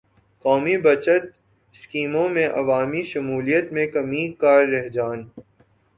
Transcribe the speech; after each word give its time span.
قومی 0.45 0.75
بچت 0.77 1.23
اسکیموں 1.75 2.27
میں 2.29 2.47
عوامی 2.51 3.03
شمولیت 3.03 3.71
میں 3.73 3.87
کمی 3.87 4.27
کا 4.39 4.53
رحجان 4.63 5.19